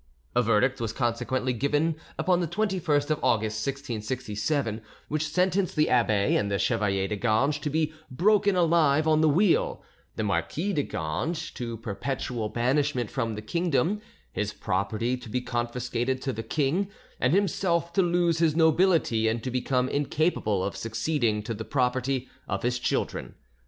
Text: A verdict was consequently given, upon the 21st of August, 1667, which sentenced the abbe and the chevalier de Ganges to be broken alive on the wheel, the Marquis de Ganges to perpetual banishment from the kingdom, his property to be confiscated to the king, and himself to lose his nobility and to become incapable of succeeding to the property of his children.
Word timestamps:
A 0.35 0.41
verdict 0.41 0.81
was 0.81 0.93
consequently 0.93 1.53
given, 1.53 1.95
upon 2.17 2.39
the 2.39 2.47
21st 2.47 3.11
of 3.11 3.23
August, 3.23 3.63
1667, 3.63 4.81
which 5.09 5.29
sentenced 5.29 5.75
the 5.75 5.89
abbe 5.91 6.35
and 6.35 6.49
the 6.49 6.57
chevalier 6.57 7.07
de 7.07 7.15
Ganges 7.15 7.59
to 7.61 7.69
be 7.69 7.93
broken 8.09 8.55
alive 8.55 9.07
on 9.07 9.21
the 9.21 9.29
wheel, 9.29 9.83
the 10.15 10.23
Marquis 10.23 10.73
de 10.73 10.81
Ganges 10.81 11.51
to 11.51 11.77
perpetual 11.77 12.49
banishment 12.49 13.11
from 13.11 13.35
the 13.35 13.43
kingdom, 13.43 14.01
his 14.33 14.53
property 14.53 15.17
to 15.17 15.29
be 15.29 15.39
confiscated 15.39 16.19
to 16.23 16.33
the 16.33 16.41
king, 16.41 16.89
and 17.19 17.31
himself 17.35 17.93
to 17.93 18.01
lose 18.01 18.39
his 18.39 18.55
nobility 18.55 19.27
and 19.27 19.43
to 19.43 19.51
become 19.51 19.87
incapable 19.87 20.63
of 20.63 20.75
succeeding 20.75 21.43
to 21.43 21.53
the 21.53 21.63
property 21.63 22.27
of 22.47 22.63
his 22.63 22.79
children. 22.79 23.35